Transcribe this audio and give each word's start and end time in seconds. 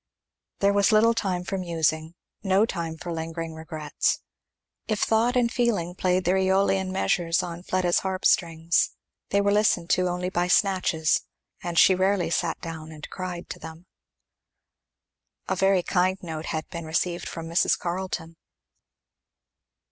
There 0.61 0.73
was 0.73 0.91
little 0.91 1.13
time 1.13 1.43
for 1.43 1.59
musing, 1.59 2.15
no 2.41 2.65
time 2.65 2.97
for 2.97 3.13
lingering 3.13 3.53
regrets. 3.53 4.17
If 4.87 4.97
thought 5.01 5.35
and 5.35 5.51
feeling 5.51 5.93
played 5.93 6.25
their 6.25 6.37
Eolian 6.39 6.89
measures 6.91 7.43
on 7.43 7.61
Fleda's 7.61 7.99
harpstrings, 7.99 8.95
they 9.29 9.41
were 9.41 9.51
listened 9.51 9.91
to 9.91 10.07
only 10.09 10.31
by 10.31 10.47
snatches, 10.47 11.21
and 11.61 11.77
she 11.77 11.93
rarely 11.93 12.31
sat 12.31 12.59
down 12.61 12.91
and 12.91 13.07
cried 13.11 13.47
to 13.51 13.59
them. 13.59 13.85
A 15.47 15.55
very 15.55 15.83
kind 15.83 16.17
note 16.23 16.47
had 16.47 16.67
been 16.71 16.85
received 16.85 17.29
from 17.29 17.47
Mrs. 17.47 17.77
Carleton. 17.77 18.37